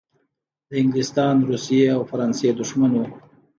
د 0.69 0.71
انګلستان، 0.81 1.35
روسیې 1.49 1.85
او 1.95 2.01
فرانسې 2.11 2.47
دښمن 2.59 2.91
وو. 2.95 3.05